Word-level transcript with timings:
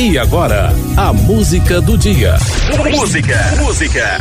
E 0.00 0.16
agora, 0.16 0.72
a 0.96 1.12
música 1.12 1.78
do 1.78 1.98
dia. 1.98 2.38
Música, 2.90 3.36
música. 3.58 4.18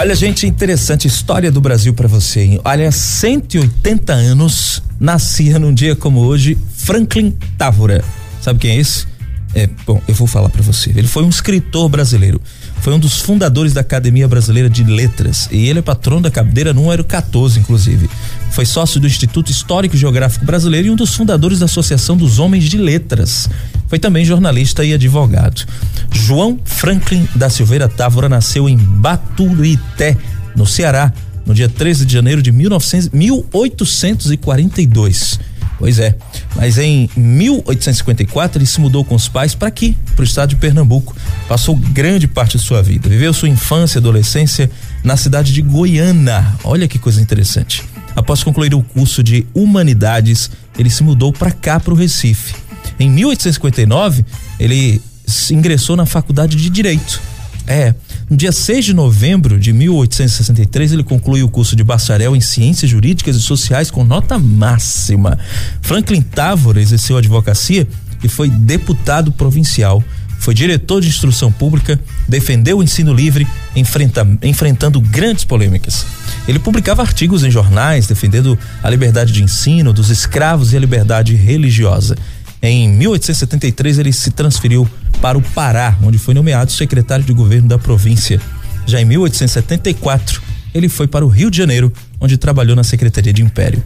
Olha, 0.00 0.14
gente, 0.14 0.46
interessante 0.46 1.06
história 1.06 1.52
do 1.52 1.60
Brasil 1.60 1.92
para 1.92 2.08
você. 2.08 2.40
Hein? 2.40 2.60
Olha, 2.64 2.90
180 2.90 4.14
anos 4.14 4.82
nascia 4.98 5.58
num 5.58 5.74
dia 5.74 5.94
como 5.94 6.20
hoje 6.20 6.56
Franklin 6.74 7.36
Távora. 7.58 8.02
Sabe 8.40 8.60
quem 8.60 8.70
é 8.70 8.76
esse? 8.76 9.06
É, 9.54 9.68
bom, 9.86 10.00
eu 10.08 10.14
vou 10.14 10.26
falar 10.26 10.48
para 10.48 10.62
você. 10.62 10.90
Ele 10.90 11.06
foi 11.06 11.24
um 11.24 11.28
escritor 11.28 11.88
brasileiro. 11.88 12.40
Foi 12.80 12.92
um 12.92 12.98
dos 12.98 13.20
fundadores 13.20 13.72
da 13.72 13.80
Academia 13.80 14.26
Brasileira 14.26 14.68
de 14.68 14.82
Letras 14.82 15.48
e 15.52 15.68
ele 15.68 15.78
é 15.78 15.82
patrono 15.82 16.22
da 16.22 16.30
cadeira 16.30 16.72
número 16.72 17.04
14, 17.04 17.60
inclusive. 17.60 18.10
Foi 18.50 18.66
sócio 18.66 18.98
do 18.98 19.06
Instituto 19.06 19.50
Histórico 19.50 19.94
e 19.94 19.98
Geográfico 19.98 20.44
Brasileiro 20.44 20.88
e 20.88 20.90
um 20.90 20.96
dos 20.96 21.14
fundadores 21.14 21.60
da 21.60 21.66
Associação 21.66 22.16
dos 22.16 22.38
Homens 22.38 22.64
de 22.64 22.78
Letras. 22.78 23.48
Foi 23.88 23.98
também 23.98 24.24
jornalista 24.24 24.84
e 24.84 24.94
advogado. 24.94 25.66
João 26.10 26.58
Franklin 26.64 27.28
da 27.36 27.50
Silveira 27.50 27.88
Távora 27.88 28.28
nasceu 28.28 28.68
em 28.68 28.76
Baturité, 28.76 30.16
no 30.56 30.66
Ceará, 30.66 31.12
no 31.46 31.54
dia 31.54 31.68
13 31.68 32.06
de 32.06 32.12
janeiro 32.12 32.42
de 32.42 32.50
1900, 32.50 33.10
1842. 33.10 35.51
Pois 35.82 35.98
é. 35.98 36.14
Mas 36.54 36.78
em 36.78 37.10
1854 37.16 38.56
ele 38.56 38.66
se 38.66 38.80
mudou 38.80 39.04
com 39.04 39.16
os 39.16 39.26
pais 39.26 39.52
para 39.52 39.66
aqui, 39.66 39.96
para 40.14 40.20
o 40.20 40.24
estado 40.24 40.50
de 40.50 40.54
Pernambuco. 40.54 41.12
Passou 41.48 41.74
grande 41.74 42.28
parte 42.28 42.56
de 42.56 42.62
sua 42.62 42.80
vida. 42.80 43.08
Viveu 43.08 43.32
sua 43.32 43.48
infância 43.48 43.98
e 43.98 43.98
adolescência 43.98 44.70
na 45.02 45.16
cidade 45.16 45.52
de 45.52 45.60
Goiânia. 45.60 46.46
Olha 46.62 46.86
que 46.86 47.00
coisa 47.00 47.20
interessante. 47.20 47.82
Após 48.14 48.44
concluir 48.44 48.72
o 48.76 48.80
curso 48.80 49.24
de 49.24 49.44
Humanidades, 49.52 50.52
ele 50.78 50.88
se 50.88 51.02
mudou 51.02 51.32
para 51.32 51.50
cá, 51.50 51.80
para 51.80 51.92
o 51.92 51.96
Recife. 51.96 52.54
Em 52.96 53.10
1859, 53.10 54.24
ele 54.60 55.02
ingressou 55.50 55.96
na 55.96 56.06
Faculdade 56.06 56.56
de 56.56 56.70
Direito. 56.70 57.20
É, 57.66 57.94
no 58.28 58.36
dia 58.36 58.50
6 58.50 58.86
de 58.86 58.94
novembro 58.94 59.58
de 59.58 59.72
1863, 59.72 60.92
ele 60.92 61.04
conclui 61.04 61.42
o 61.42 61.48
curso 61.48 61.76
de 61.76 61.84
bacharel 61.84 62.34
em 62.34 62.40
Ciências 62.40 62.90
Jurídicas 62.90 63.36
e 63.36 63.40
Sociais 63.40 63.90
com 63.90 64.04
nota 64.04 64.38
máxima. 64.38 65.38
Franklin 65.80 66.22
Távora 66.22 66.80
exerceu 66.80 67.16
advocacia 67.16 67.86
e 68.22 68.28
foi 68.28 68.48
deputado 68.48 69.32
provincial. 69.32 70.02
Foi 70.38 70.54
diretor 70.54 71.00
de 71.00 71.06
instrução 71.06 71.52
pública, 71.52 72.00
defendeu 72.26 72.78
o 72.78 72.82
ensino 72.82 73.14
livre, 73.14 73.46
enfrenta, 73.76 74.26
enfrentando 74.42 75.00
grandes 75.00 75.44
polêmicas. 75.44 76.04
Ele 76.48 76.58
publicava 76.58 77.00
artigos 77.00 77.44
em 77.44 77.50
jornais 77.50 78.08
defendendo 78.08 78.58
a 78.82 78.90
liberdade 78.90 79.32
de 79.32 79.40
ensino 79.40 79.92
dos 79.92 80.10
escravos 80.10 80.72
e 80.72 80.76
a 80.76 80.80
liberdade 80.80 81.36
religiosa. 81.36 82.16
Em 82.62 82.88
1873, 82.88 83.98
ele 83.98 84.12
se 84.12 84.30
transferiu 84.30 84.88
para 85.20 85.36
o 85.36 85.42
Pará, 85.42 85.98
onde 86.00 86.16
foi 86.16 86.32
nomeado 86.32 86.70
secretário 86.70 87.24
de 87.24 87.32
governo 87.32 87.66
da 87.66 87.76
província. 87.76 88.40
Já 88.86 89.00
em 89.00 89.04
1874, 89.04 90.40
ele 90.72 90.88
foi 90.88 91.08
para 91.08 91.24
o 91.24 91.28
Rio 91.28 91.50
de 91.50 91.58
Janeiro, 91.58 91.92
onde 92.20 92.36
trabalhou 92.36 92.76
na 92.76 92.84
Secretaria 92.84 93.32
de 93.32 93.42
Império. 93.42 93.82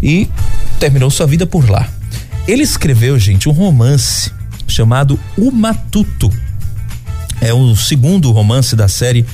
E 0.00 0.28
terminou 0.78 1.10
sua 1.10 1.26
vida 1.26 1.46
por 1.46 1.68
lá. 1.68 1.88
Ele 2.46 2.62
escreveu, 2.62 3.18
gente, 3.18 3.48
um 3.48 3.52
romance 3.52 4.30
chamado 4.68 5.18
O 5.36 5.50
Matuto. 5.50 6.30
É 7.40 7.52
o 7.52 7.74
segundo 7.74 8.30
romance 8.30 8.76
da 8.76 8.86
série 8.86 9.26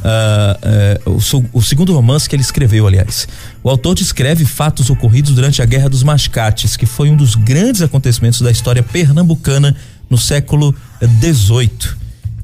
Uh, 0.00 1.10
uh, 1.10 1.20
o, 1.52 1.58
o, 1.58 1.62
segundo 1.62 1.92
romance 1.92 2.28
que 2.28 2.34
ele 2.34 2.42
escreveu, 2.42 2.86
aliás. 2.86 3.28
O 3.62 3.68
autor 3.68 3.94
descreve 3.94 4.44
fatos 4.46 4.88
ocorridos 4.88 5.34
durante 5.34 5.60
a 5.60 5.66
Guerra 5.66 5.90
dos 5.90 6.02
Mascates, 6.02 6.76
que 6.76 6.86
foi 6.86 7.10
um 7.10 7.16
dos 7.16 7.34
grandes 7.34 7.82
acontecimentos 7.82 8.40
da 8.40 8.50
história 8.50 8.82
pernambucana 8.82 9.76
no 10.08 10.16
século 10.16 10.74
XVIII. 11.02 12.00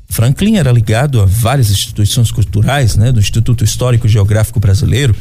Franklin 0.09 0.57
era 0.57 0.71
ligado 0.71 1.21
a 1.21 1.27
várias 1.27 1.71
instituições 1.71 2.31
culturais, 2.31 2.97
né, 2.97 3.11
do 3.11 3.19
Instituto 3.19 3.65
Histórico 3.65 4.07
Geográfico 4.07 4.61
Brasileiro. 4.61 5.15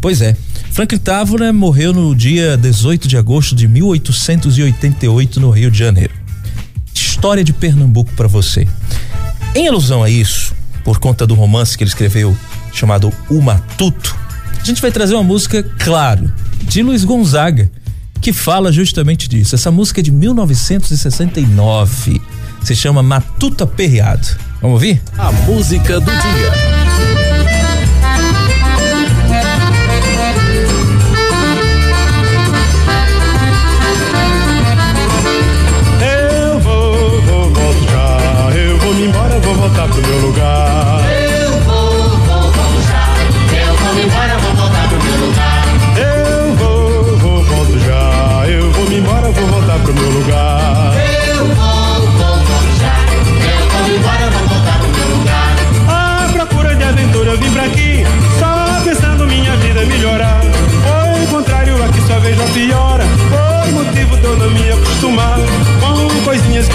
Pois 0.00 0.22
é, 0.22 0.36
Franklin 0.70 0.98
Távora 0.98 1.52
morreu 1.52 1.92
no 1.92 2.14
dia 2.14 2.56
18 2.56 3.08
de 3.08 3.16
agosto 3.16 3.54
de 3.54 3.66
1888 3.66 5.40
no 5.40 5.50
Rio 5.50 5.70
de 5.70 5.78
Janeiro. 5.78 6.14
História 6.94 7.42
de 7.42 7.52
Pernambuco 7.52 8.12
para 8.14 8.28
você. 8.28 8.66
Em 9.54 9.66
alusão 9.66 10.02
a 10.02 10.10
isso, 10.10 10.54
por 10.84 10.98
conta 10.98 11.26
do 11.26 11.34
romance 11.34 11.76
que 11.76 11.84
ele 11.84 11.90
escreveu 11.90 12.36
chamado 12.72 13.12
O 13.28 13.40
Matuto, 13.40 14.16
a 14.60 14.64
gente 14.64 14.82
vai 14.82 14.90
trazer 14.90 15.14
uma 15.14 15.22
música, 15.22 15.62
claro, 15.78 16.28
de 16.64 16.82
Luiz 16.82 17.04
Gonzaga, 17.04 17.70
que 18.20 18.32
fala 18.32 18.72
justamente 18.72 19.28
disso. 19.28 19.54
Essa 19.54 19.70
música 19.70 20.00
é 20.00 20.02
de 20.02 20.10
1969. 20.10 22.20
Se 22.62 22.74
chama 22.74 23.02
Matuta 23.02 23.66
Perreado. 23.66 24.26
Vamos 24.60 24.74
ouvir? 24.74 25.00
A 25.16 25.30
música 25.32 26.00
do 26.00 26.10
dia. 26.10 26.67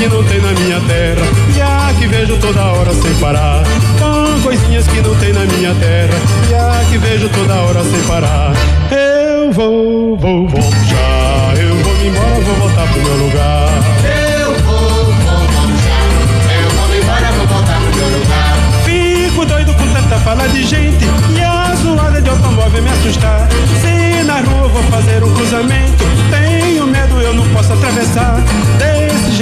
Que 0.04 0.10
não 0.10 0.24
tem 0.26 0.42
na 0.42 0.52
minha 0.52 0.82
terra, 0.82 1.26
já 1.56 1.94
que 1.98 2.08
vejo 2.08 2.38
toda 2.38 2.62
hora 2.62 2.94
sem 2.94 3.14
parar. 3.16 3.64
Com 4.00 4.42
coisinhas 4.42 4.86
que 4.86 5.02
não 5.02 5.16
tem 5.16 5.32
na 5.32 5.46
minha 5.46 5.74
terra, 5.76 6.20
já 6.50 6.84
que 6.90 6.98
vejo 6.98 7.30
toda 7.30 7.54
hora 7.54 7.82
sem 7.84 8.02
parar. 8.02 8.52
Eu 8.92 9.52
vou, 9.54 10.18
vou, 10.18 10.48
vou 10.50 10.62
já, 10.62 11.62
eu 11.62 11.76
vou 11.78 11.94
me 11.96 12.08
embora, 12.08 12.42
vou 12.42 12.56
voltar 12.56 12.86
pro 12.92 13.02
meu 13.02 13.16
lugar. 13.26 13.70
Eu 14.04 14.54
vou, 14.66 15.06
vou, 15.06 15.38
vou 15.38 15.68
já, 15.86 16.54
eu 16.54 16.70
vou 16.72 16.88
me 16.90 16.98
embora, 16.98 17.32
vou 17.32 17.48
voltar 17.48 17.80
pro 17.80 17.96
meu 17.96 18.20
lugar. 18.20 18.58
Fico 18.84 19.46
doido 19.46 19.74
com 19.74 19.88
tanta 19.94 20.18
fala 20.18 20.50
de 20.50 20.64
gente 20.64 21.06
e 21.34 21.42
a 21.42 21.76
zoada 21.82 22.22
de 22.22 22.30
automóvel 22.30 22.84
me 22.84 22.90
assustar. 22.90 23.48
Se 23.80 24.24
na 24.24 24.42
rua 24.42 24.68
vou 24.68 24.84
fazer 24.84 25.24
um 25.24 25.34
cruzamento, 25.34 26.04
tenho 26.30 26.86
medo, 26.88 27.22
eu 27.22 27.34
não 27.34 27.48
posso 27.54 27.72
atravessar 27.72 28.44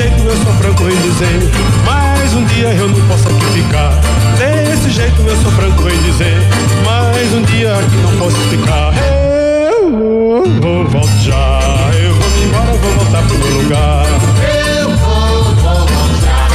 jeito 0.01 0.23
eu 0.23 0.37
sou 0.37 0.53
franco 0.53 0.83
em 0.89 1.01
dizer, 1.01 1.51
mais 1.85 2.33
um 2.33 2.43
dia 2.45 2.69
eu 2.69 2.87
não 2.89 3.07
posso 3.07 3.27
aqui 3.27 3.45
ficar. 3.53 3.91
Desse 4.37 4.89
jeito 4.89 5.21
eu 5.21 5.35
sou 5.37 5.51
franco 5.51 5.87
em 5.87 6.01
dizer, 6.01 6.37
mais 6.83 7.33
um 7.33 7.43
dia 7.43 7.73
aqui 7.73 7.95
não 7.97 8.17
posso 8.17 8.37
ficar. 8.49 8.93
Eu 8.97 9.91
vou, 10.59 10.87
volto 10.87 11.17
já, 11.21 11.59
eu 12.01 12.15
vou 12.15 12.29
me 12.31 12.45
embora, 12.45 12.77
vou 12.77 12.91
voltar 12.93 13.21
pro 13.27 13.37
meu 13.37 13.61
lugar. 13.61 14.05
Eu 14.79 14.89
vou, 14.97 15.43
vou 15.43 15.85
voltar, 15.85 16.47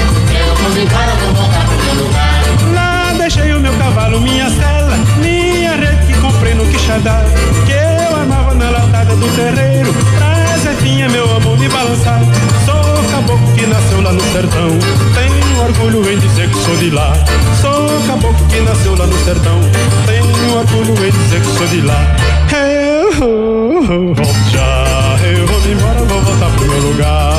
eu 0.49 0.55
vou 0.57 0.71
me 0.71 0.83
embora, 0.83 1.13
vou 1.15 1.35
voltar 1.35 1.67
pro 1.67 1.85
meu 1.85 2.05
lugar. 2.05 2.43
Lá 2.75 3.13
deixei 3.17 3.55
o 3.55 3.61
meu 3.61 3.73
cavalo, 3.75 4.21
minha 4.21 4.51
cela, 4.51 4.97
minha 5.19 5.77
rede 5.77 6.07
que 6.07 6.19
comprei 6.21 6.55
no 6.55 6.67
Quixadá, 6.67 7.23
que 7.65 7.73
eu 7.73 8.17
amava 8.17 8.55
na 8.55 8.71
latada 8.71 9.15
do 9.15 9.29
terreiro, 9.37 9.95
pra 10.19 10.59
Zefinha, 10.59 11.09
meu 11.09 11.37
amor, 11.37 11.57
me 11.57 11.69
balançar 11.69 12.21
lá 14.07 14.13
no 14.13 14.21
sertão. 14.33 14.69
Tenho 15.15 15.65
orgulho 15.65 16.13
em 16.13 16.19
dizer 16.19 16.49
que 16.49 16.59
sou 16.59 16.77
de 16.77 16.91
lá. 16.91 17.13
Sou 17.61 17.89
caboclo 18.07 18.47
que 18.47 18.61
nasceu 18.61 18.97
lá 18.97 19.07
no 19.07 19.19
sertão. 19.25 19.61
Tenho 20.07 20.57
orgulho 20.57 21.07
em 21.07 21.11
dizer 21.11 21.41
que 21.41 21.47
sou 21.47 21.67
de 21.67 21.81
lá. 21.81 22.17
Eu 22.53 23.13
volto 24.15 24.51
já, 24.53 25.19
eu 25.27 25.47
vou 25.47 25.61
embora, 25.71 26.05
vou 26.05 26.21
voltar 26.21 26.51
pro 26.51 26.67
meu 26.67 26.79
lugar. 26.91 27.36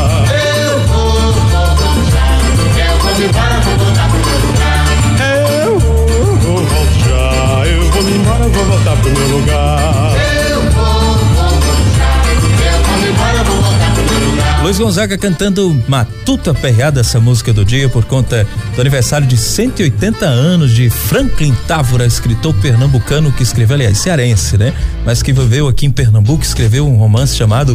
Luiz 14.77 14.89
Gonzaga 14.89 15.17
cantando 15.17 15.83
Matuta 15.87 16.53
Perreada, 16.53 17.01
essa 17.01 17.19
música 17.19 17.51
do 17.51 17.65
dia, 17.65 17.89
por 17.89 18.05
conta 18.05 18.45
do 18.75 18.81
aniversário 18.81 19.25
de 19.25 19.35
180 19.35 20.23
anos 20.23 20.71
de 20.71 20.87
Franklin 20.87 21.51
Távora, 21.67 22.05
escritor 22.05 22.53
pernambucano 22.61 23.31
que 23.31 23.41
escreveu, 23.41 23.73
aliás, 23.73 23.97
cearense, 23.97 24.55
né? 24.55 24.71
Mas 25.03 25.23
que 25.23 25.33
viveu 25.33 25.67
aqui 25.67 25.87
em 25.87 25.91
Pernambuco, 25.91 26.43
escreveu 26.43 26.87
um 26.87 26.95
romance 26.95 27.35
chamado 27.35 27.73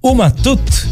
O 0.00 0.14
Matuto. 0.14 0.88